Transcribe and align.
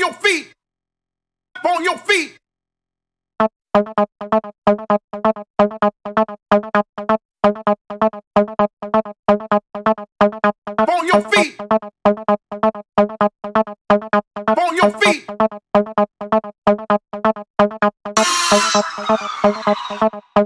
On 0.00 0.06
your 0.06 0.14
feet. 0.14 0.52
On 1.62 1.84
your 1.84 1.98
feet. 1.98 2.38
On 10.88 11.06
your 11.06 11.20
feet. 11.30 11.60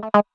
On 0.03 0.34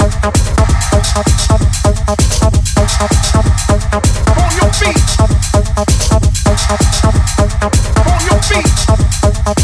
up, 8.53 8.65
up, 8.87 9.57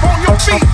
On 0.00 0.22
your 0.22 0.36
feet. 0.38 0.68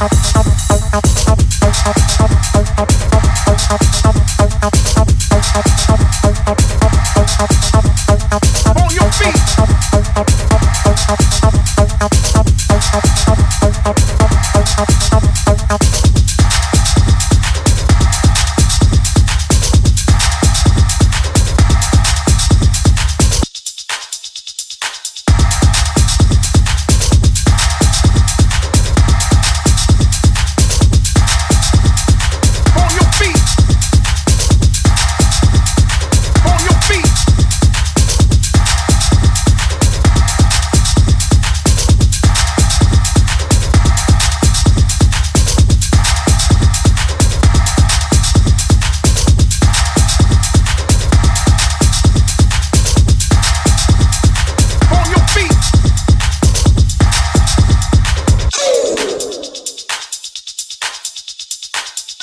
up, 0.00 0.10
up, 0.10 0.36
up. 0.36 0.43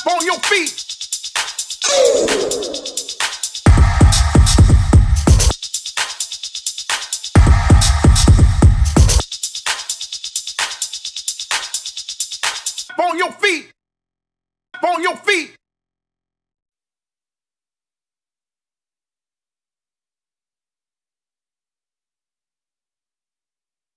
On 0.09 0.25
your 0.25 0.39
feet. 0.39 0.83
On 12.99 13.17
your 13.17 13.31
feet. 13.33 13.71
On 14.83 15.01
your 15.03 15.15
feet. 15.17 15.60